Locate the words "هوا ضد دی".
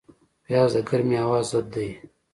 1.23-1.89